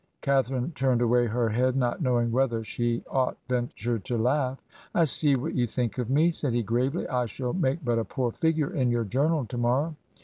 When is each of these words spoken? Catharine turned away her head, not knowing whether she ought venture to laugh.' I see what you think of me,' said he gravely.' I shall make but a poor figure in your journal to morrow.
Catharine 0.21 0.71
turned 0.71 0.99
away 0.99 1.27
her 1.27 1.49
head, 1.49 1.75
not 1.75 2.01
knowing 2.01 2.31
whether 2.31 2.63
she 2.63 3.03
ought 3.07 3.37
venture 3.47 3.99
to 3.99 4.17
laugh.' 4.17 4.59
I 4.95 5.03
see 5.03 5.35
what 5.35 5.53
you 5.53 5.67
think 5.67 5.99
of 5.99 6.09
me,' 6.09 6.31
said 6.31 6.53
he 6.53 6.63
gravely.' 6.63 7.07
I 7.21 7.27
shall 7.27 7.53
make 7.53 7.85
but 7.85 7.99
a 7.99 8.03
poor 8.03 8.31
figure 8.31 8.73
in 8.73 8.89
your 8.89 9.05
journal 9.05 9.45
to 9.45 9.57
morrow. 9.59 9.95